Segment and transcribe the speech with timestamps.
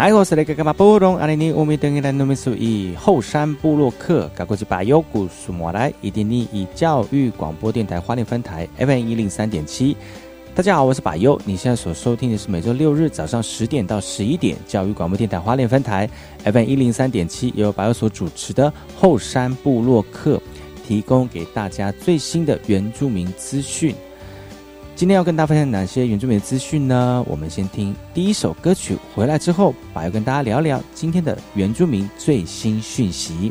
[0.00, 9.94] 哎，我是那个干嘛布隆阿里尼乌米登伊兰努米苏以后山部落客，赶过去把优古苏莫来，伊丁尼以教育广播电台花莲分台 FM 一零三点七。
[10.54, 16.08] 大家好，我是把优，你现在所收听的是每周六日早上十点到十一点教育广播电台花莲分台
[16.44, 20.40] FM 一零三点七，由把优所主持的后山部落客，
[20.82, 23.94] 提供给大家最新的原住民资讯。
[25.00, 27.24] 今天要跟大家分享哪些原住民的资讯呢？
[27.26, 33.50] 我们先听第一首歌曲，回来之后，把要跟大家聊聊今天的原住民最新讯息。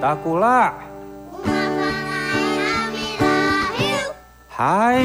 [0.00, 0.72] 大姑啦！
[4.46, 5.02] 嗨，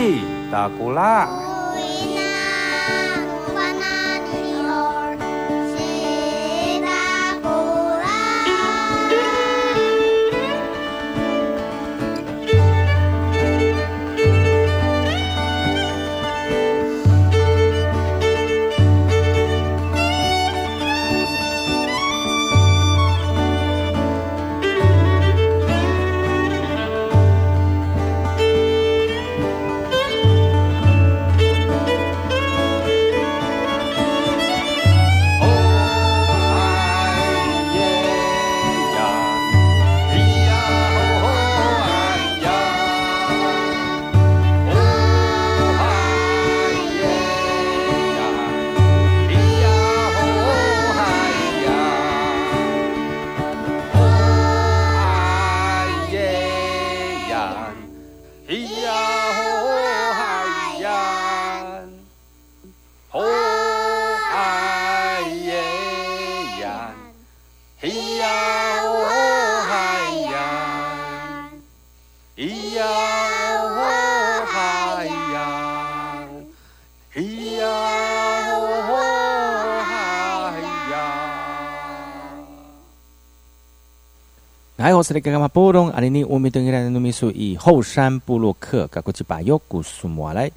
[84.85, 84.91] 大姑啦！
[84.91, 90.51] 来，我是那个嘛波隆阿里尼乌米登伊来的努米苏以后山布洛克，赶过去把优古苏摩来。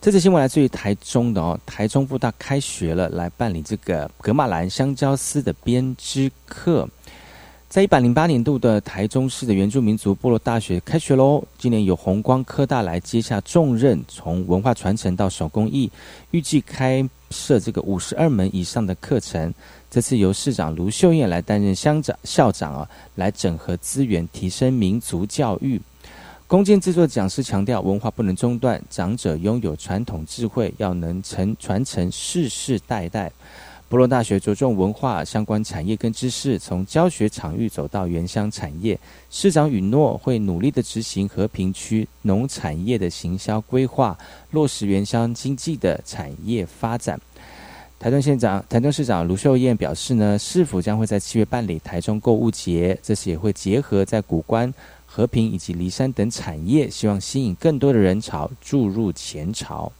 [0.00, 6.88] 这次新闻来自于台中的哦，台中布大开学了，来办理这个格马兰香蕉丝的编织课。
[7.68, 15.90] 在一百零八年度的台中市的原住民族部落大学开学喽，今年由红光科大来接下重任，从文化传承到手工艺，
[16.30, 19.52] 预计开设这个五十二门以上的课程。
[19.96, 25.80] 这次由市长卢秀燕来担任乡长校长啊，来整合资源，提升民族教育。
[26.46, 33.32] 弓箭制作讲师强调，文化不能中断，长者拥有传统智慧，要能承传承世世代代。
[33.88, 38.98] 博罗大学着重文化相关产业跟知识，从教学场域走到原乡产业。
[39.30, 44.18] 市长允诺会努力的执行和平区农产业的行销规划，
[44.50, 47.18] 落实原乡经济的产业发展。
[47.98, 54.72] 台中县长、台中市长卢秀燕表示呢，市府将会在七月办理台中购物节，这次也会结合在古关、
[55.06, 59.90] 和平以及骊山等产业，希望吸引更多的人潮注入前朝。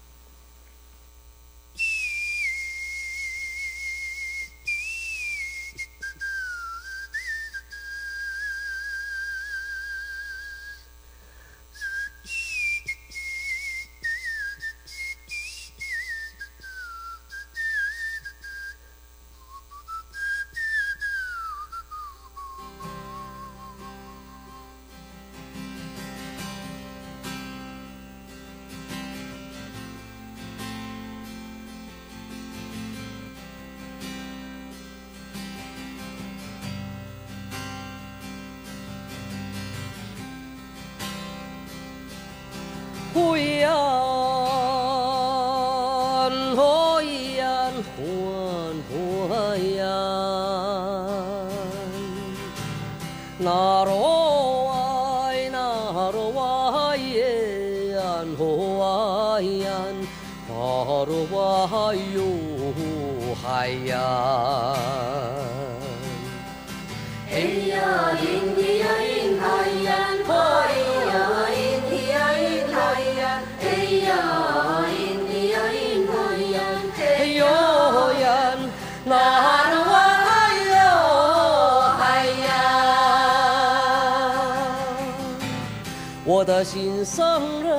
[86.64, 87.72] 心上人，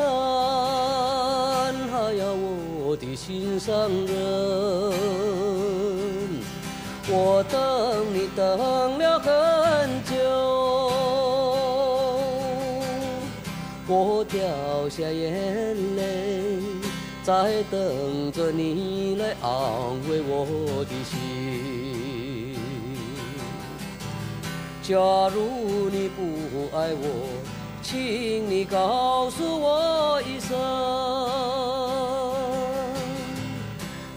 [1.94, 2.26] 哎呀，
[2.80, 4.14] 我的心上人，
[7.10, 10.14] 我等你等了很久，
[13.88, 14.38] 我掉
[14.90, 16.60] 下眼泪，
[17.24, 19.50] 在等着你来安
[20.10, 22.56] 慰我的心。
[24.84, 24.96] 假
[25.34, 26.22] 如你不
[26.78, 27.47] 爱我。
[27.90, 30.60] 请你告诉我一声，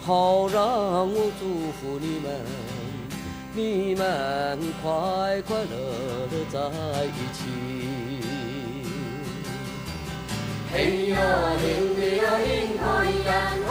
[0.04, 0.60] 好让
[1.08, 2.34] 我祝福你们，
[3.54, 5.70] 你们快快乐
[6.32, 6.58] 乐在
[7.14, 7.38] 一起。
[10.72, 10.74] 嘿
[11.10, 11.14] 哟，
[11.62, 11.62] 嘿
[11.94, 12.82] 咿呀，嘿咿
[13.24, 13.30] 呀，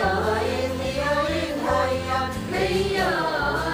[0.24, 0.40] 嘿
[0.80, 1.68] 咿呀，嘿咿
[2.08, 2.08] 呀，
[2.50, 2.56] 嘿
[2.96, 2.98] 呀，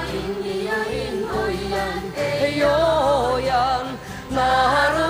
[0.02, 0.10] 嘿
[0.42, 0.90] 咿呀，嘿
[1.22, 1.38] 咿
[1.70, 1.78] 呀，
[2.18, 2.64] 嘿哟
[3.46, 3.54] 呀，
[4.28, 5.05] 那。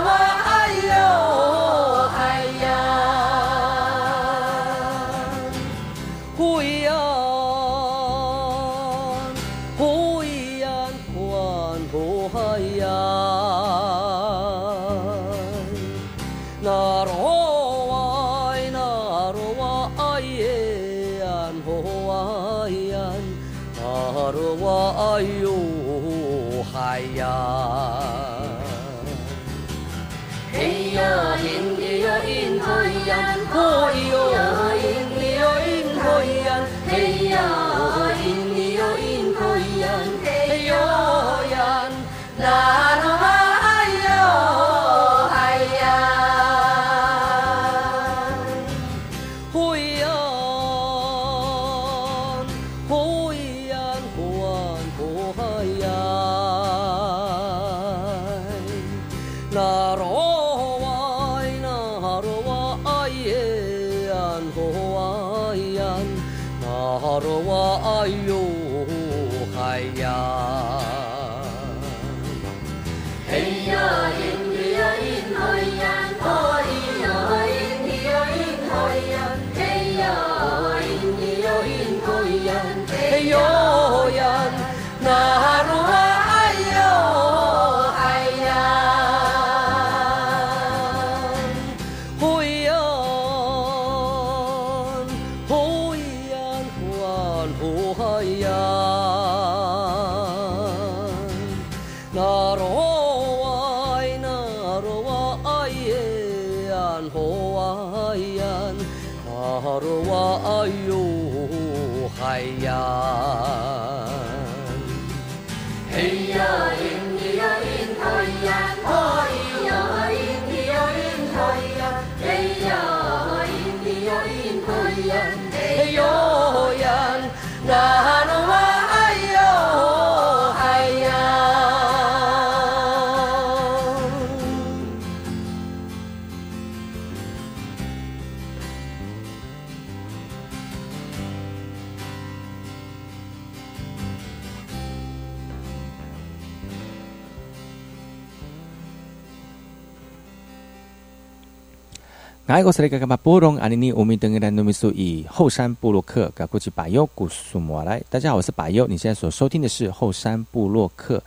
[152.46, 161.20] 爱国斯雷格格巴波隆阿尼尼乌米登格兰努米苏以后山布洛克嘎古吉巴尤古苏莫来，大家好，我是巴尤，你现在所收听的是后山部落客，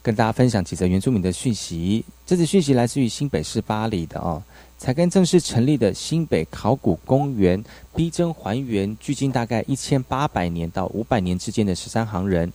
[0.00, 2.02] 跟大家分享几则原住民的讯息。
[2.24, 4.42] 这则讯息来自于新北市巴黎的哦，
[4.78, 7.62] 才刚正式成立的新北考古公园，
[7.94, 12.50] 逼真还原距今大概一千八百年到五百年之间的十三行人。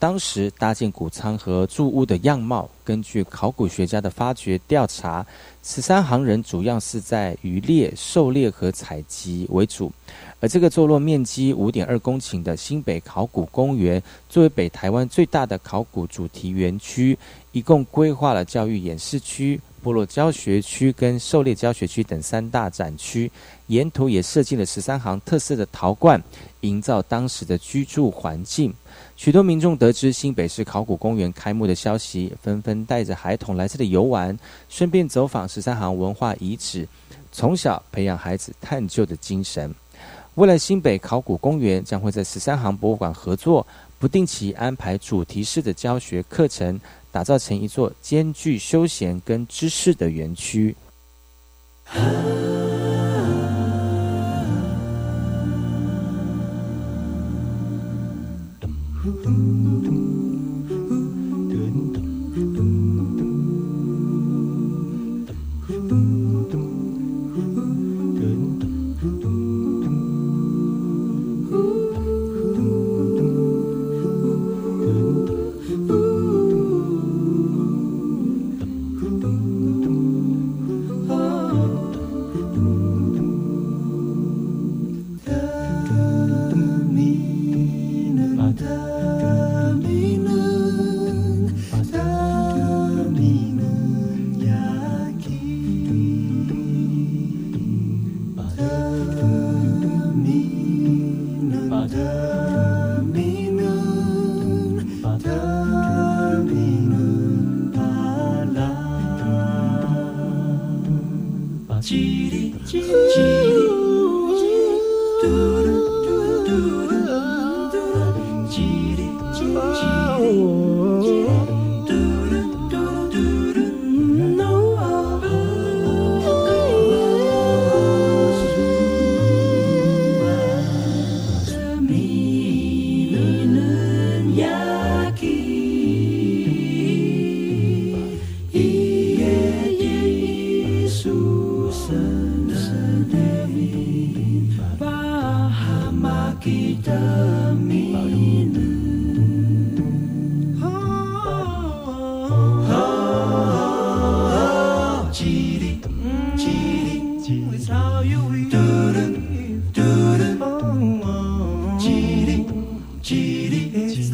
[0.00, 5.24] 当时搭建谷仓和住屋的样貌，根据考古学家的发掘调查，
[5.62, 9.92] 十三行人主要是在渔猎、狩猎和采集为主。
[10.40, 17.18] 而这个坐落面积五点二公顷的新北考古公园，作为北台湾最大的考古主题园区，
[17.52, 23.30] 一共规划了教育演示区、部落教学区跟狩猎教学区等三大展区，
[23.66, 26.18] 沿途也设计了十三行特色的陶罐，
[26.62, 28.72] 营造当时的居住环境。
[29.20, 34.34] 许多民众得知新北市考古公园开幕的消息，纷纷带着孩童来这里游玩，
[34.70, 36.88] 顺便走访十三行文化遗址，
[37.30, 39.74] 从小培养孩子探究的精神。
[40.36, 43.66] 未来新北考古公园将会在十三行博物馆合作，
[43.98, 46.80] 不定期安排主题式的教学课程，
[47.12, 50.74] 打造成一座兼具休闲跟知识的园区。
[59.26, 59.89] Ooh.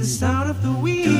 [0.06, 1.15] The sound of the wheel.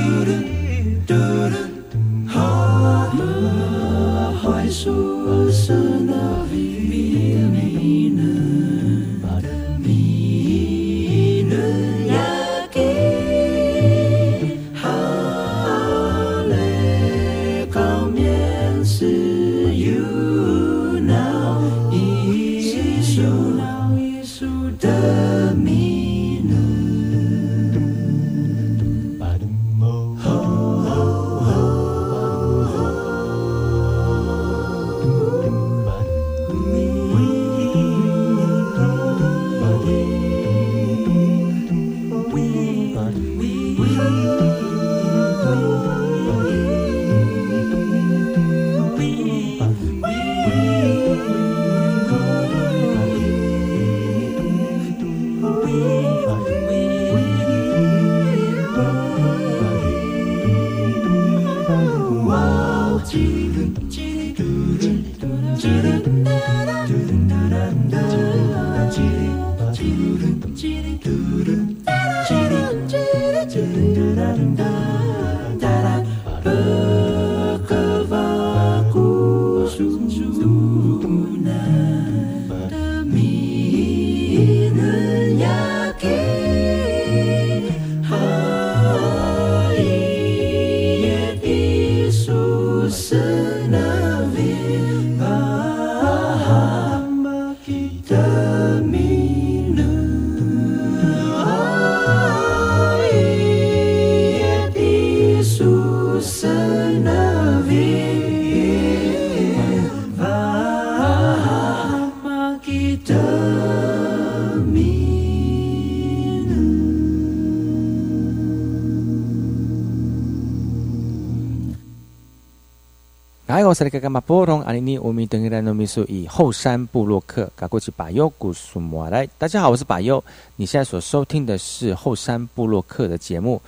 [123.68, 129.26] 我是那个嘛波隆阿尼尼乌米登格兰诺米苏以后山部落客，赶过去巴尤古苏莫来。
[129.38, 130.22] 大家好，我是把右。
[130.54, 133.60] 你现在所收听的是后山部落客的节目。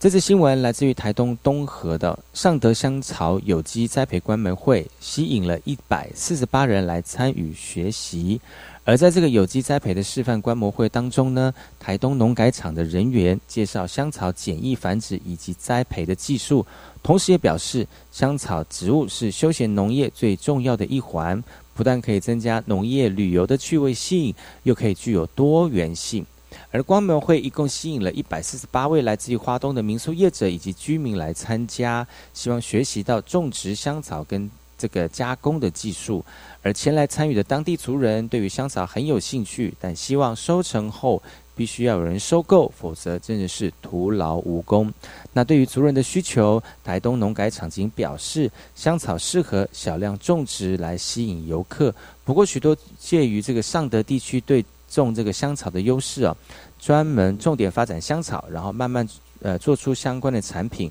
[0.00, 8.40] 这次新闻来自于台东东河的尚德香草有机栽培关门会，吸引了一百四十八人来参与学习。
[8.84, 16.64] 而在这个有机栽培的示范观摩会当中呢，台东农改场的人员介绍香草简易繁殖以及栽培的技术，
[17.02, 21.42] 同时也表示香草植物是休闲农业最重要的一环，
[21.72, 26.24] 不但可以增加农业旅游的趣味性，又可以具有多元性。
[26.70, 36.24] 而观摩会一共吸引了一百四十八位来自于花东的民宿业者以及居民来参加，希望学习到种植香草跟这个加工的技术。
[36.62, 41.22] 而前来参与的当地族人对于香草很有兴趣，但希望收成后
[41.54, 44.92] 必须要有人收购，否则真的是徒劳无功。
[45.32, 51.94] 那对于族人的需求，台东农改场经表示，香草适合小量种植来吸引游客。
[52.24, 56.34] 不过，许多介于这个尚德地区对种这个香草的优势啊，
[56.80, 59.06] 专门重点发展香草，然后慢慢
[59.42, 60.90] 呃做出相关的产品，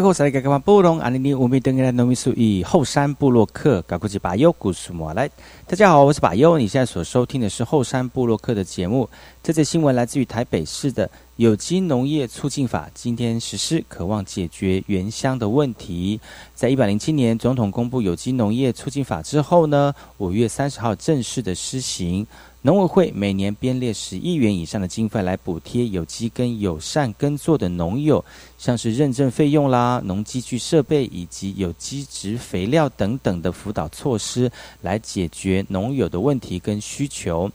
[0.00, 0.58] 塞个干嘛？
[0.58, 5.28] 布隆阿尼尼乌米登格兰农民数以后山部落客，搞过去把右古苏莫来。
[5.66, 9.08] 大家好，我是把右，你现在所收听的是后山部落客的节目。
[9.42, 16.20] 这则新闻来自于台北市的有机农业促进法，今天实施，渴望解决原乡的问题。
[16.54, 22.26] 在一百零七年总统公布有机农业促进法之后呢，五月三十号正式的施行。
[22.64, 28.24] 农委会每年编列十亿元以上的经费来补贴有机跟友善耕作的农友，
[28.56, 34.48] 像是认证费用啦、农机具设备以及有机质肥料等等的辅导措施，
[34.80, 37.50] 来解决农友的问题跟需求。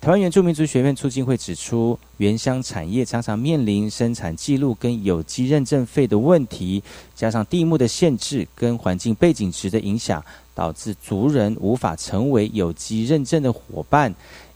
[0.00, 6.80] 台湾原住民族学院促进会指出，原乡产业常常面临生产记录跟有机认证费的问题，
[7.16, 14.12] 加上地目的限制跟环境背景值的影响，导致族人无法成为有机认证的伙伴。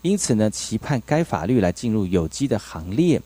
[0.07, 3.21] 因此呢，期盼该法律来进入有机的行列。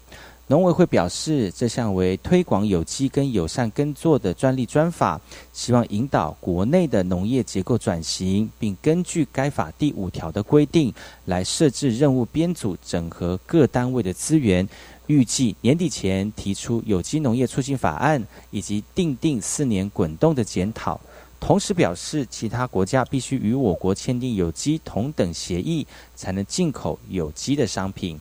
[0.46, 5.20] 农委会表示，这项为推广有机跟友善耕作的专利专法，
[5.52, 10.92] 希望引导国内的农业结构转型，并根据该法第五条的规定
[11.26, 14.68] 来设置任务编组，整合各单位的资源，
[15.06, 21.00] 预计年底前提出有机农业促进法案，以及定定四年滚动的检讨。
[21.40, 28.20] 同时表示，其他国家必须与我国签订有机同等协议，才能进口有机的商品。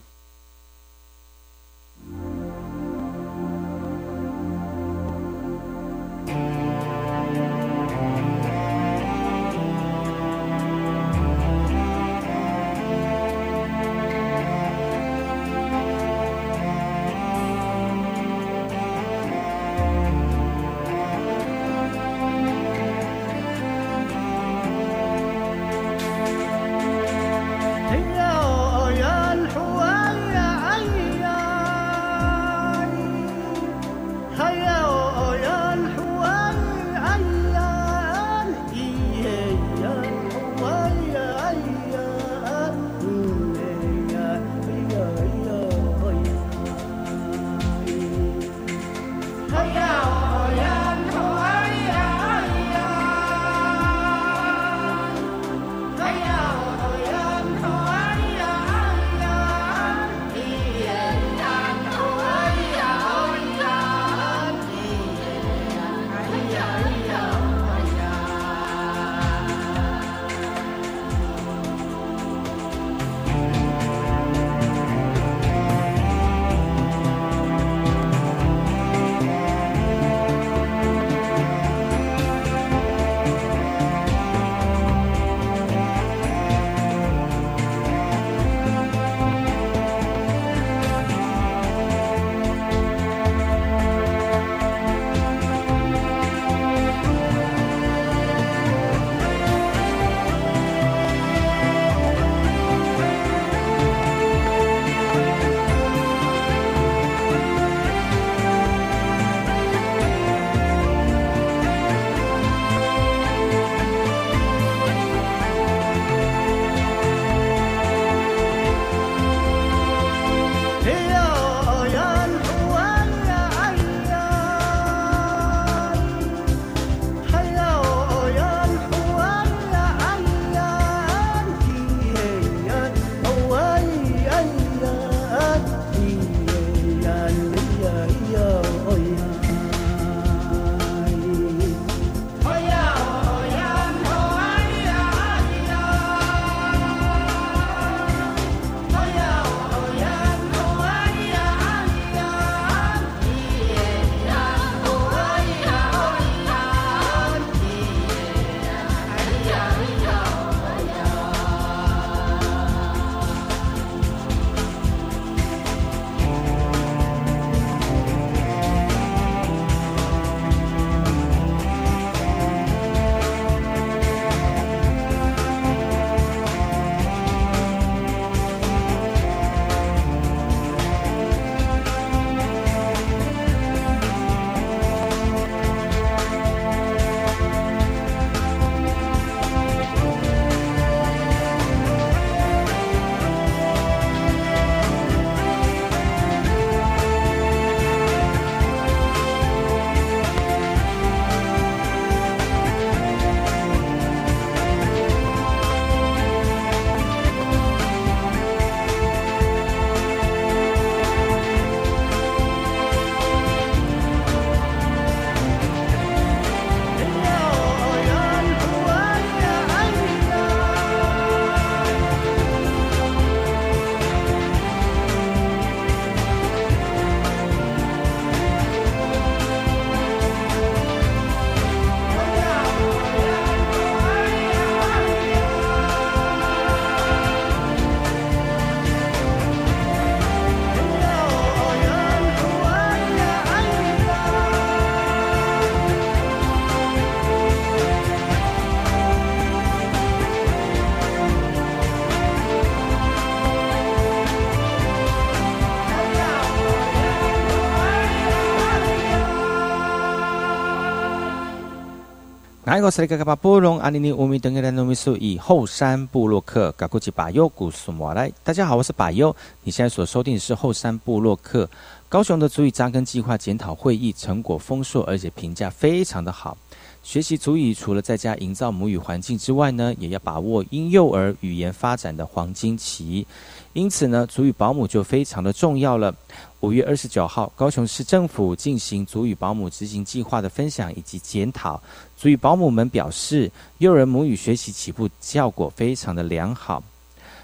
[262.70, 268.32] 哎，我是那个巴布隆阿尼尼乌米登格兰努米苏以后山部落克嘎古吉巴尤古苏摩来。
[268.44, 269.36] 大家好，我是巴尤。
[269.64, 271.68] 你现在所收听的是后山部落克
[272.08, 276.56] 高雄的足语扎根计划检讨会议成果丰硕，而且评价非常的好。
[277.02, 283.26] 学习足语除了在家营造母语环境之外呢，也要把握婴幼儿语言发展的黄金期。
[283.74, 286.14] 因此呢，足语保姆就非常的重要了。
[286.60, 291.82] 五月二十九号，高雄市政府进行足语保姆执行计划的分享以及检讨。
[292.20, 296.84] 足语保姆们表示，幼儿母语学习起步效果非常的良好。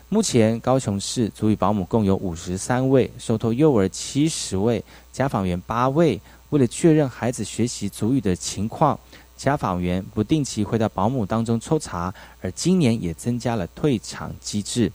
[0.09, 4.83] 目前，高雄市足语保姆共有五十三位，受托幼儿七十位，
[5.13, 6.19] 家访员八位。
[6.49, 8.99] 为了确认孩子学习足语的情况，
[9.37, 14.91] 家访员不定期会到保姆当中抽查，而今年也增加了退场机制。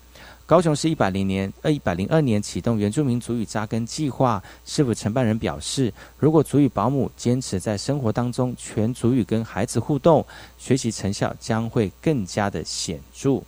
[0.50, 10.26] 高雄市一百零年二一百零二年启动原住民族语扎根计划，市府承办人表示，如果族语保姆坚持在生活当中全族语跟孩子互动，
[10.58, 13.40] 学习成效将会更加的显著。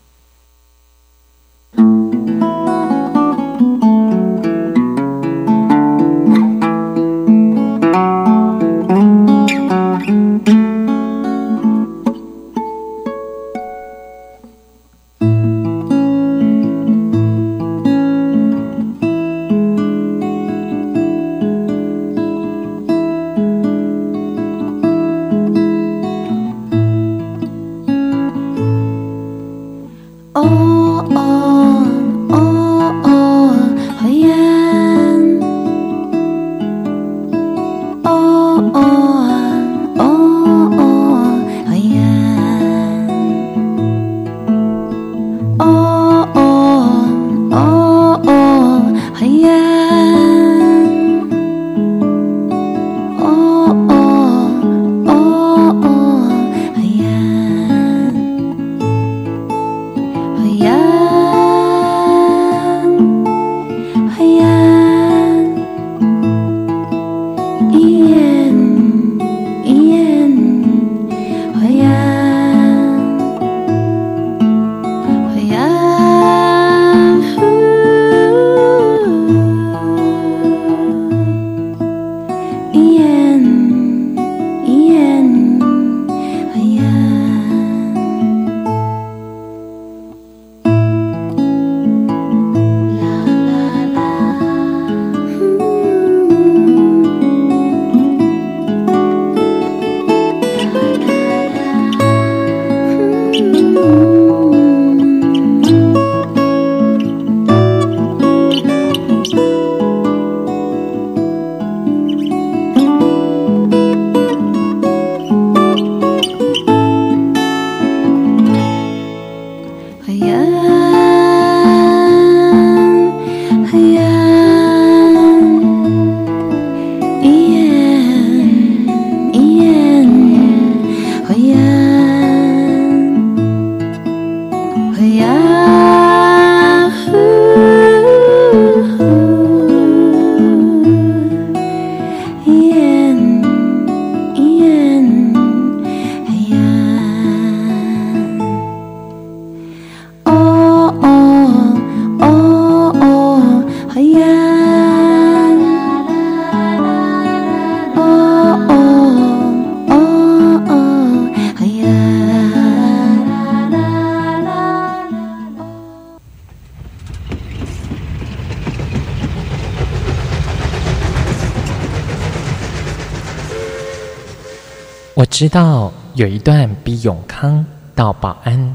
[175.22, 178.74] 我知道有一段比永康到保安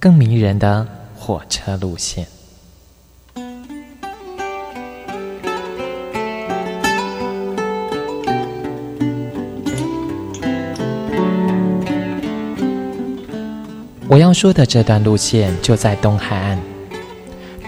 [0.00, 2.26] 更迷人的火车路线。
[14.08, 16.58] 我要说的这段路线就在东海岸，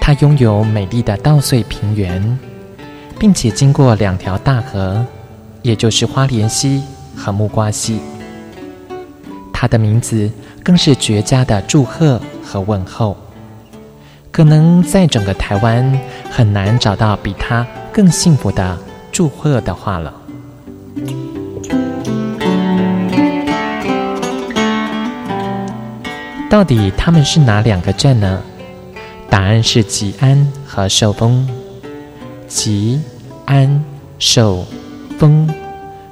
[0.01, 2.39] 它拥有美丽的稻穗平原，
[3.19, 5.05] 并且经过两条大河，
[5.61, 6.83] 也就是花莲溪
[7.17, 7.99] 和木瓜溪。
[9.53, 10.31] 他的名字
[10.63, 13.17] 更是绝佳的祝贺和问候，
[14.31, 15.99] 可能在整个台湾
[16.31, 18.79] 很难找到比他更幸福的
[19.11, 20.13] 祝贺的话了。
[26.51, 28.43] 到底他们是哪两个镇呢？
[29.29, 31.49] 答案是吉安和寿丰。
[32.47, 33.03] 吉
[33.47, 33.85] 安
[34.19, 34.65] 寿
[35.19, 35.49] 丰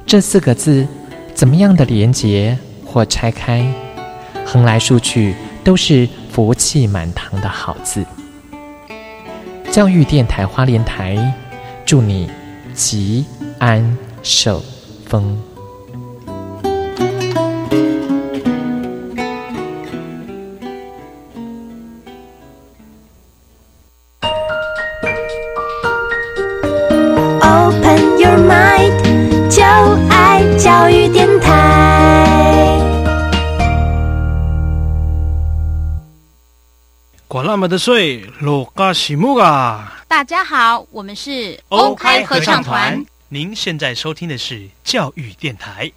[0.07, 0.87] 这四个字，
[1.35, 2.57] 怎么样的连结？
[2.85, 3.67] 或拆开，
[4.47, 8.05] 横来竖去都是福气满堂的好字。
[9.73, 11.35] 教育电台花莲台，
[11.85, 12.31] 祝你
[12.73, 13.25] 吉
[13.59, 14.63] 安寿
[15.07, 15.54] 丰。
[37.65, 37.79] 么的
[38.77, 40.05] 嘎西木啊！
[40.07, 43.03] 大家好，我们是欧开合唱团。
[43.31, 45.91] 您现在收听的是教育电台。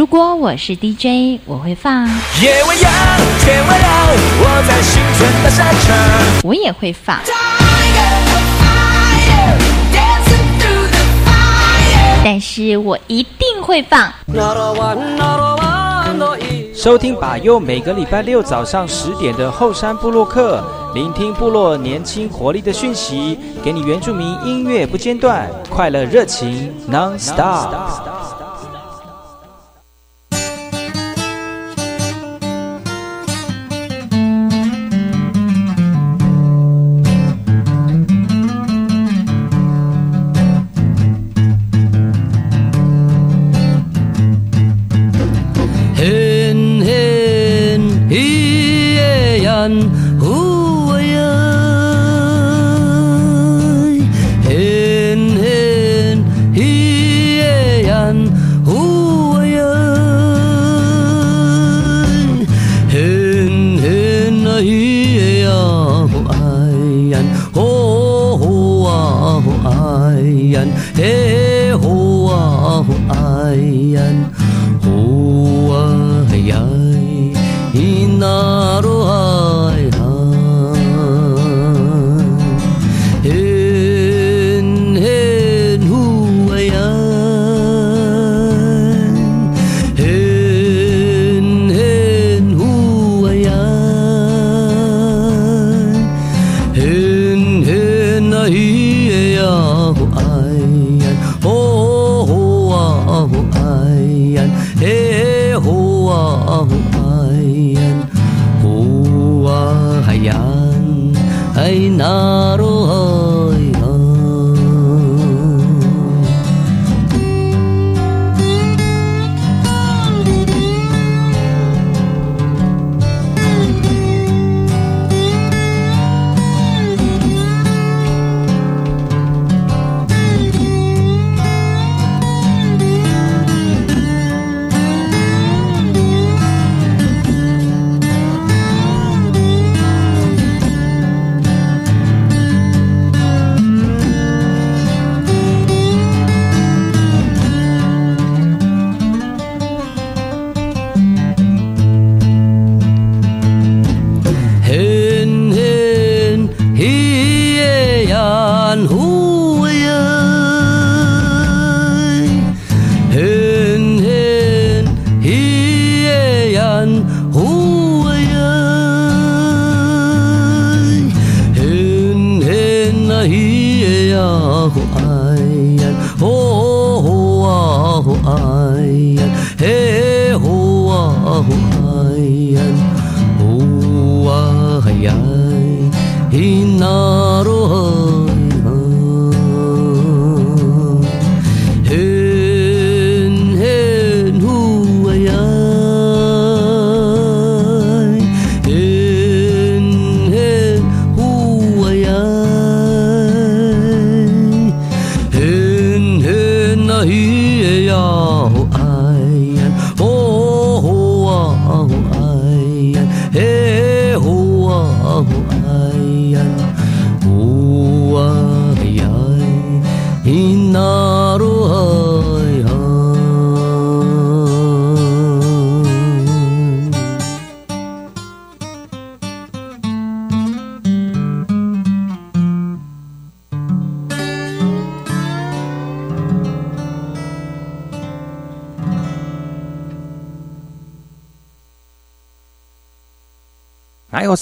[0.00, 2.08] 如果我是 DJ，我会放，
[2.40, 2.90] 夜未央，
[3.44, 4.06] 天未亮，
[4.40, 4.80] 我在
[5.44, 6.42] 的赛场。
[6.42, 7.18] 我也会放，
[12.24, 14.10] 但是我一定会放。
[16.74, 28.19] 收听把优每个礼拜六早上十点的后山部落客，聆听部落年轻活力的讯息，给你原住民音乐不间断，快乐热情 non stop。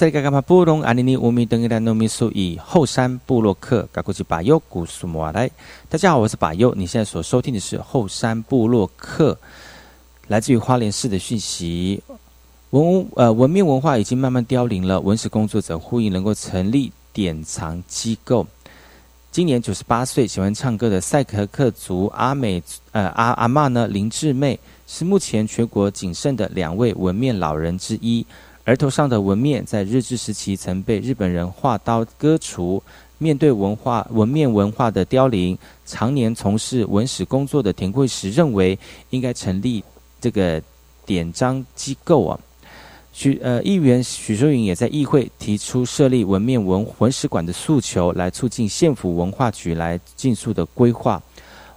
[0.00, 5.50] 哎，我是嘎嘎布隆阿尼尼乌米登伊兰诺米苏以后山布洛克嘎古吉巴尤古苏摩来。
[5.88, 9.36] 大家好，我是巴尤，你现在所收听的是后山布洛克，
[10.28, 12.00] 来自于花莲市的讯息。
[12.70, 18.46] 文呃文明文化已经慢慢凋零了，文史工作者呼吁能够成立典藏机构。
[19.32, 28.24] 今年九十八岁，喜欢唱歌的赛克克族阿美呃阿阿嬷呢林志妹，是目前全国仅剩的两位文面老人之一。
[28.68, 32.82] 额头上的纹面在日治时期曾被日本人划刀割除。
[33.16, 38.78] 面对文化纹面文化的凋零，常年从事文史工作的田贵石认为，
[39.10, 39.82] 应该成立
[40.20, 40.62] 这个
[41.04, 42.38] 典章机构啊。
[43.12, 51.20] 许呃议员许淑云也在议会提出设立文面文文史馆的诉求，来促进县府文化局来尽速的规划。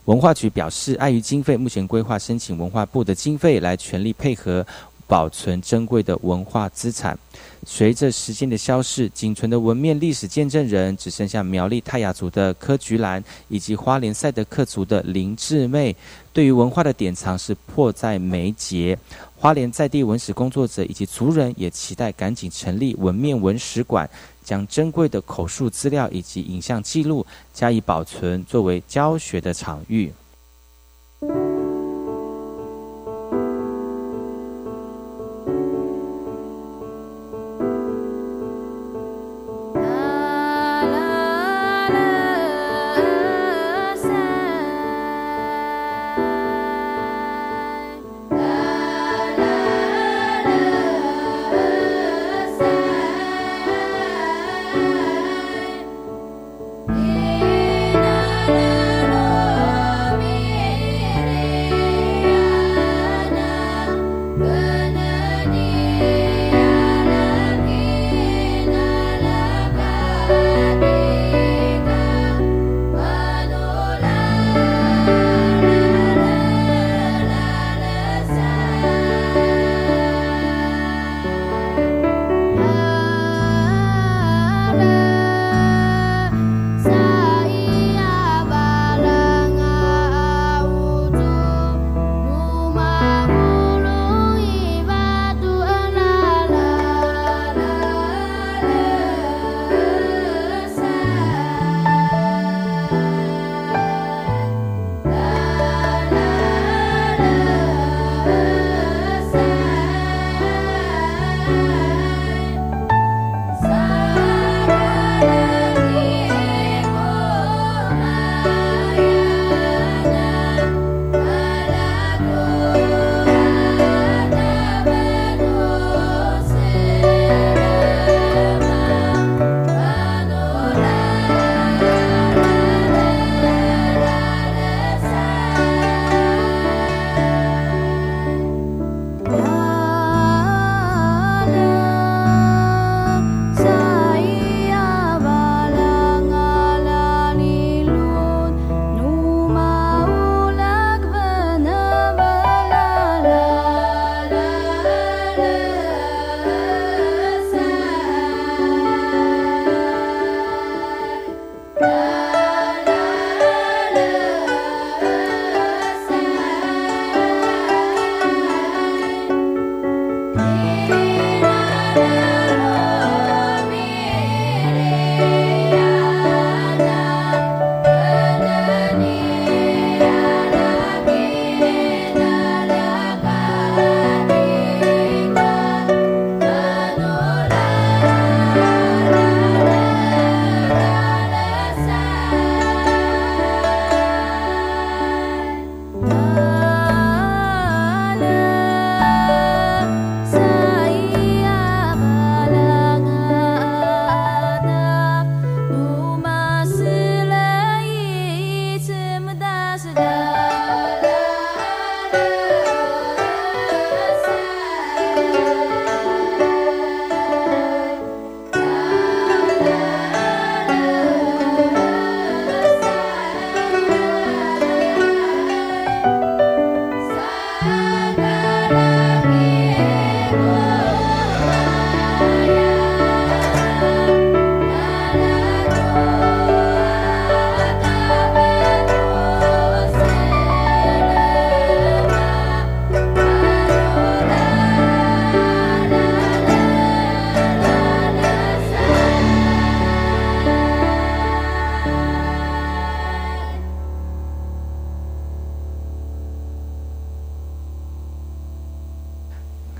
[0.05, 4.65] 文化局表示，碍于经费，目前规划申请文化部的经费来全力配合。
[5.11, 7.19] 保存珍贵的文化资产。
[7.67, 15.93] 随着时间的消逝，仅存的文面历史见证人只剩下苗栗泰雅族的柯菊兰，以及花莲赛德克族的林志妹。
[16.31, 18.97] 对于文化的典藏是迫在眉睫。
[19.35, 24.09] 花莲在地文史工作者以及族人也期待赶紧成立文面文史馆，
[24.41, 30.13] 将珍贵的口述资料以及影像记录加以保存，作为教学的场域。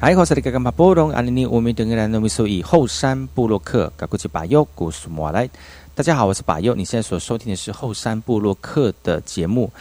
[0.03, 5.47] 嗨，我是你刚刚把波隆阿尼尼乌米登格兰诺米苏以后山部落客，赶过去把右古苏莫来。
[5.93, 9.71] 大家好，我是把右，你现在所收听的是后山部落客的节目。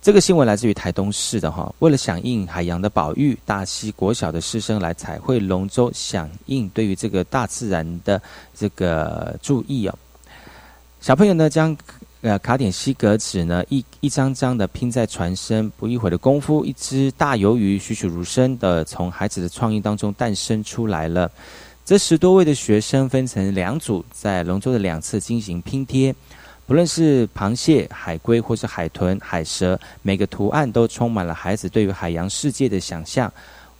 [0.00, 8.22] 这个新闻来自于台东市的哈，为了响应海洋的保育，大溪国小的师生来彩绘龙舟，响应对于这个大自然的
[8.54, 9.98] 这个注意哦。
[11.00, 11.76] 小朋友呢将。
[12.22, 21.28] 呃，卡点西格纸呢，一一张张的拼在船身，不一会的功夫，一只大鱿鱼栩栩如生的从孩子的创意当中诞生出来了。
[21.84, 26.14] 这十多位的学生分成两组，在龙舟的两侧进行拼贴，
[26.64, 33.30] 不论是螃蟹、海龟或是海豚、海蛇，每个图案都充满了孩子对于海洋世界的想象。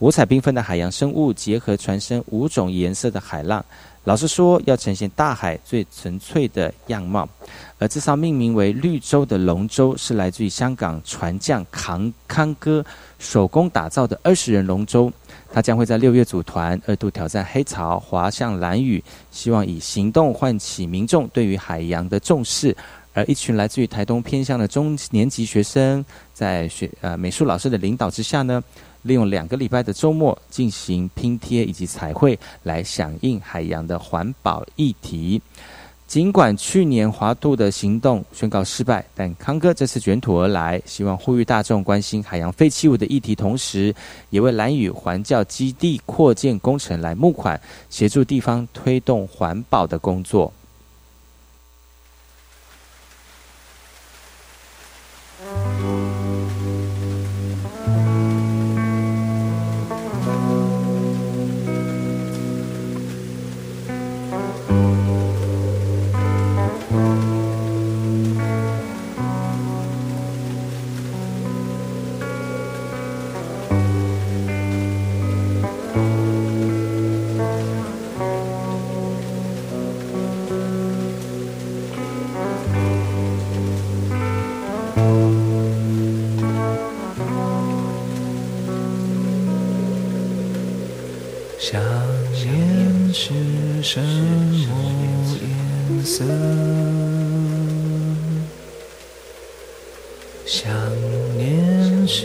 [0.01, 3.65] 五彩缤纷的海洋生物结合船身五种颜色的海浪。
[4.05, 7.29] 老师说，要呈现大海最纯粹的样貌。
[7.79, 12.85] 而这艘命名为“绿洲”的龙舟，是来自于香港船匠康康哥
[13.21, 15.13] 手工打造的二十人龙舟。
[15.53, 22.77] 他将会在六月组团，二度挑战黑潮，滑向蓝屿，希望以行动唤起民众对于海洋的重视。
[23.15, 28.63] 而一群来自于台东偏乡的中年级学生，在学呃美术老师的领导之下呢。
[29.03, 35.41] 利用两个礼拜的周末进行拼贴以及彩绘，来响应海洋的环保议题。
[36.07, 43.95] 尽管去年华度的行动宣告失败，但康哥这次卷土而来，希望呼吁大众关心海洋废弃物的议题，同时
[44.29, 50.53] 也为蓝屿环教基地扩建工程来募款，协助地方推动环保的工作。
[93.93, 94.07] 什么
[95.43, 96.25] 颜色？
[100.47, 100.73] 想
[101.37, 102.25] 念是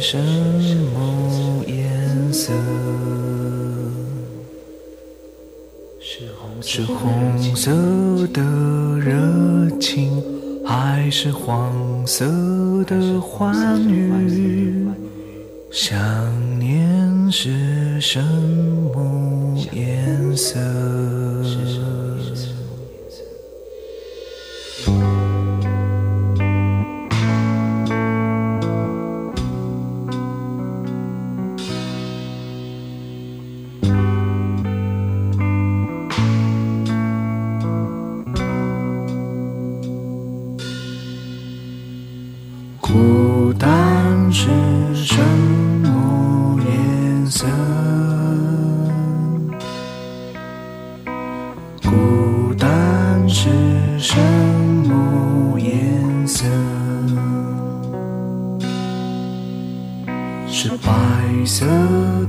[0.00, 2.52] 什么颜色？
[6.00, 7.70] 是红色、红色
[8.32, 8.42] 的
[8.98, 10.20] 热情，
[10.66, 12.24] 还是黄色
[12.88, 14.10] 的欢愉？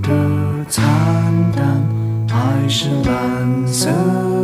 [0.08, 0.84] 的惨
[1.56, 1.82] 淡，
[2.30, 4.35] 还是蓝色。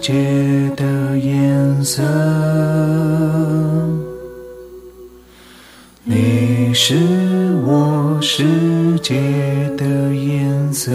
[0.00, 0.12] 世界
[0.76, 2.04] 的颜色，
[6.04, 6.94] 你是
[7.66, 9.16] 我世界
[9.76, 10.92] 的颜色。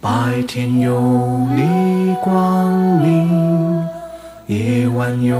[0.00, 0.98] 白天有
[1.54, 3.28] 你光临，
[4.46, 5.38] 夜晚有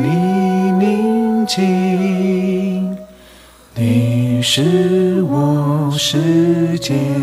[0.00, 2.98] 你宁静，
[3.76, 7.19] 你是我世界。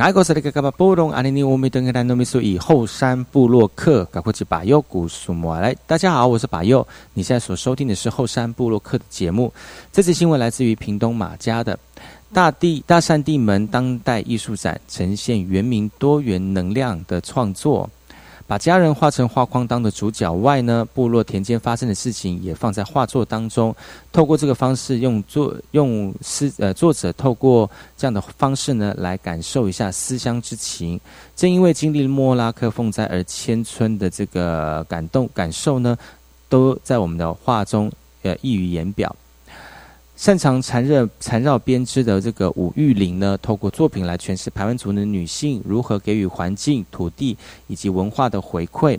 [0.00, 9.52] 爱国是那个噶巴波隆阿尼尼乌米登格兰诺米苏以后山部落客搞过去把右古苏摩来，大家好，我是把右，你现在所收听的是后山部落客的节目。
[9.92, 11.78] 这次新闻来自于屏东马家的
[12.32, 17.88] 大地大山地门当代艺术展，呈现原民多元能量的创作。
[18.50, 23.72] 把家人画成画框当的主角外呢，部落田间发生的事情也放在画作当中。
[24.10, 31.00] 透过这个方式，用作用思呃作者透过这样的方式呢，来感受一下思乡之情。
[31.36, 35.96] 正因为经历了莫拉克风灾而迁村的这个感动感受呢，
[36.48, 37.88] 都在我们的画中
[38.22, 39.14] 呃溢于言表。
[40.20, 47.34] 擅长缠绕缠绕编织的这个武玉玲呢，透过作品来诠释排湾族的女性如何给予环境、土地
[47.68, 48.98] 以及文化的回馈。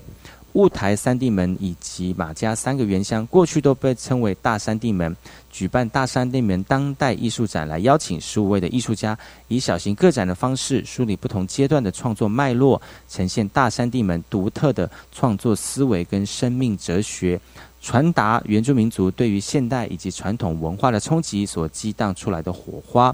[0.54, 5.16] 雾台三地门以及马家三个原乡，过去都被称为大山地门。
[5.52, 9.16] 举办大山地门当代艺术展，来邀请十五位的艺术家，
[9.48, 17.40] 以小型个展的方式，梳理不同阶段的创作脉络，呈现大山地门独特的创作思维跟生命哲学。
[17.82, 23.14] 传达原住民族对于现代以及传统文化的冲击所激荡出来的火花，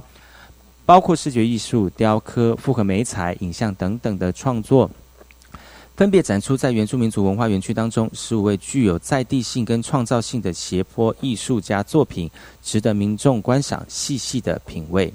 [0.85, 4.91] 包括视觉艺术、雕刻、复合美彩、影像等等的创作，
[5.95, 8.09] 分别展出在原住民族文化园区当中。
[8.13, 12.29] 十五位具有在地性跟创造性的斜坡艺术家作品，
[12.61, 15.13] 值得民众观赏，细细的品味。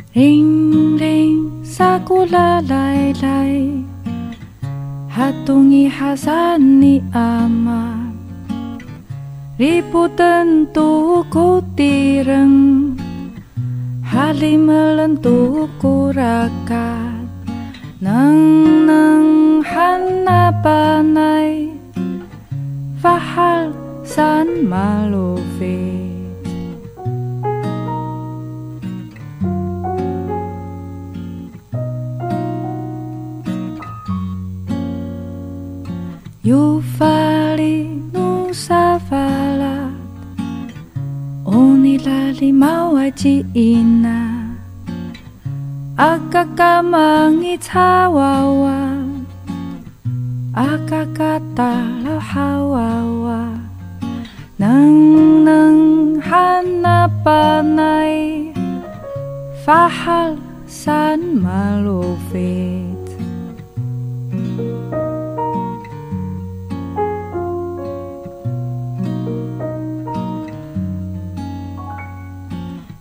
[0.10, 3.86] Ring ring sakula lai lai
[5.06, 8.10] Hatungi hasan ni à ama
[9.62, 12.98] Riputan tu kutireng
[14.02, 17.30] Halimelan tu kurakat
[18.02, 18.42] Nang
[18.90, 21.70] nang hanapanay
[22.98, 25.99] Fahal san malufi
[42.40, 44.48] limawajiina
[46.00, 48.80] akakamangicawawa
[54.56, 58.56] neng nang nang hanapanai
[59.68, 62.79] fahal san malufi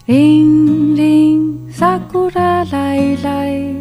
[0.09, 3.77] Ring ring sakura lai lai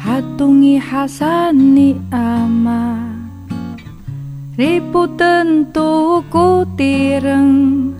[0.00, 2.96] Hatungi hasani ama.
[4.56, 7.92] Ribu tentu ku tireng.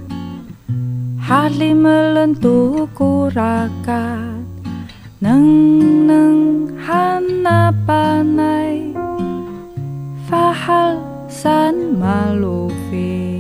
[1.21, 4.49] Hali melentuku rakat.
[5.21, 5.45] Neng
[6.09, 8.97] neng hana panai.
[10.25, 13.38] Fahal san malufi.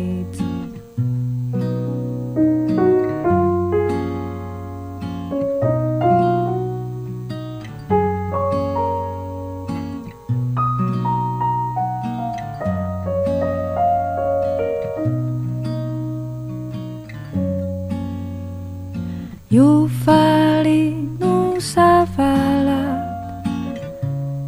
[19.49, 23.01] Io fali nu savala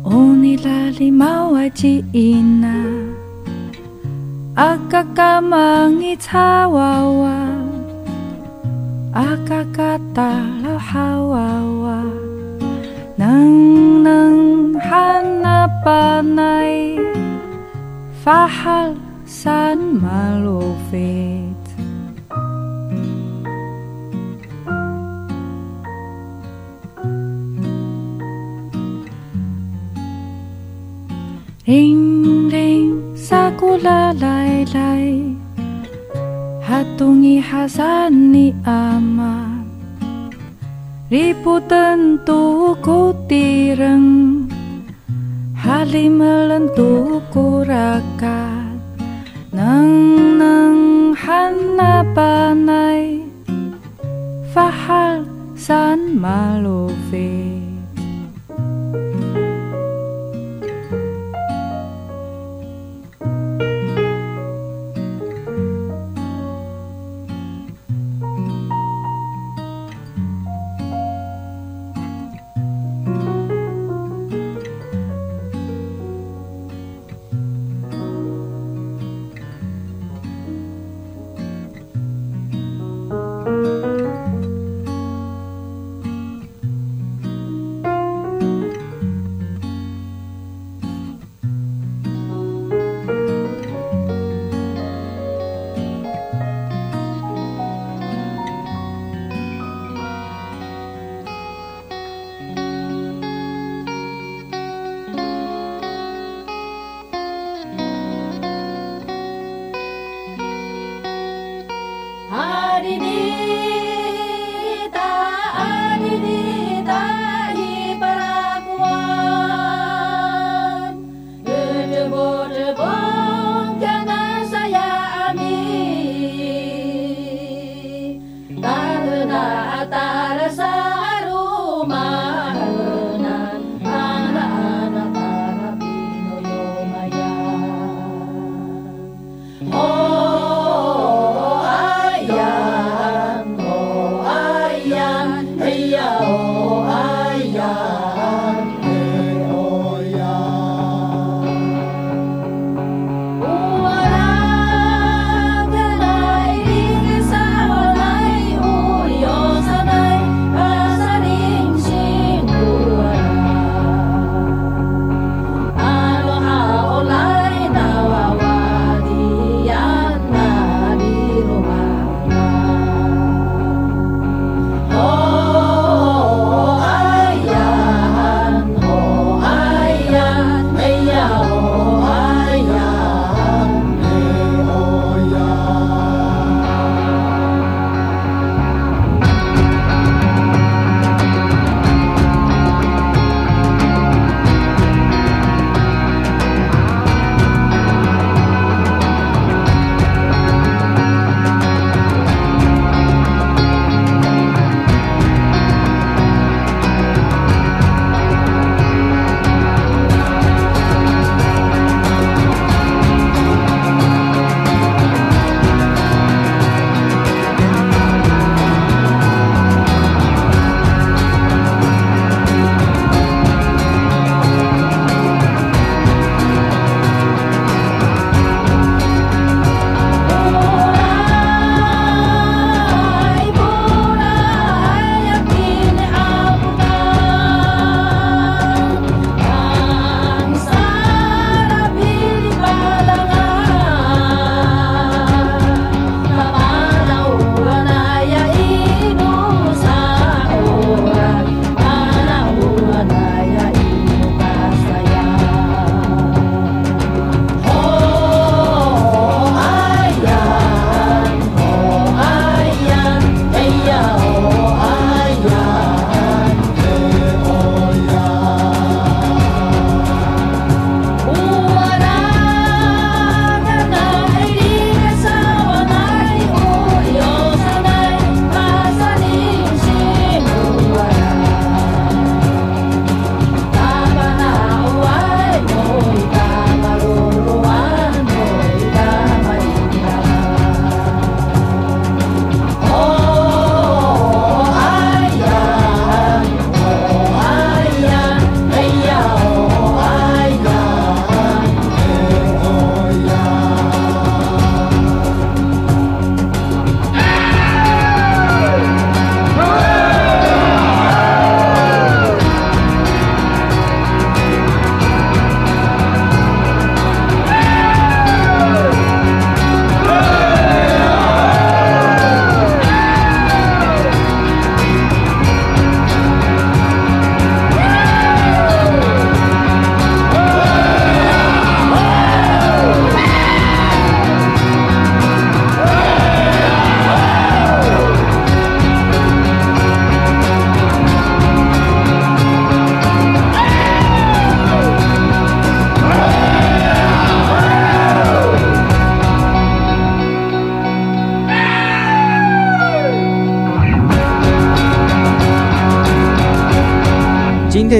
[0.04, 2.84] Oni lali maua ci ina.
[4.52, 7.48] Akakamangi tawawa
[9.16, 12.04] Akakata lau hawawa
[13.16, 16.20] Nang nang hanapanai
[18.20, 21.39] Fahal san malufi
[31.68, 35.36] Ring ring sakulalaylay
[36.64, 39.60] Hatungi hasan ni ama
[41.12, 44.48] Riputan tuku tireng
[45.52, 48.80] Halimalan tuku rakat
[49.52, 49.92] Nang
[50.40, 53.20] nang hanapanay
[54.48, 55.28] Fahal
[55.60, 57.59] san maluvi.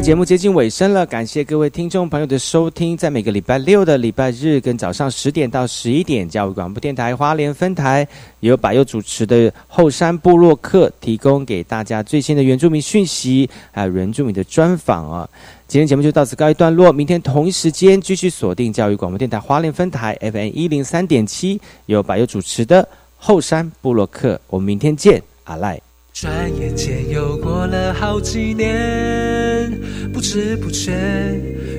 [0.01, 2.96] 节目接近尾声了，感谢各位听众朋友的收听。
[2.96, 8.07] 在每个礼拜六的礼拜日跟早上十点到十一点，教育广播电台花莲分台
[8.40, 15.28] 由百佑主持的后山部落客，提供给大家最新的原住民讯息，还有原住民的专访啊。
[15.68, 24.40] 今天节目就到此告一段落，明天同一时间继续锁定教育广播电台花莲分台 FM 一零三点七，由百佑主持的后山部落客。
[24.48, 25.89] 我们明天见，阿赖。
[26.21, 29.73] 转眼间又过了好几年，
[30.12, 30.93] 不知不觉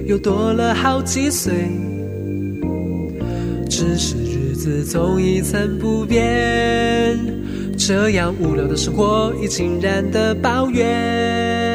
[0.07, 1.53] 又多了好几岁。
[3.69, 7.19] 只是日子总一成不变，
[7.77, 11.70] 这样无聊的生活已经懒得抱怨。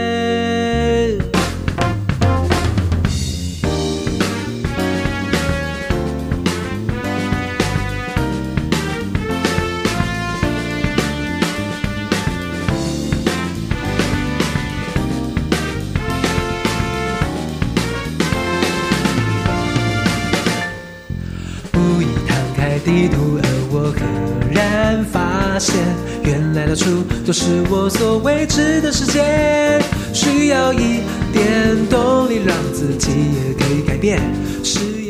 [25.57, 25.75] 发现，
[26.23, 29.81] 原来到处都是我所未知的世界。
[30.13, 31.01] 需要一
[31.33, 34.21] 点动力，让自己也可以改变。
[34.63, 35.06] 是。